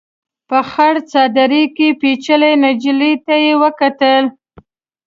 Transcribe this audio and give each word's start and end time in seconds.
په 0.49 0.59
خړ 0.69 0.93
څادر 1.11 1.51
کې 1.75 1.87
پيچلې 2.01 2.51
نجلۍ 2.63 3.13
ته 3.25 3.35
يې 3.43 3.53
وکتل. 3.63 4.23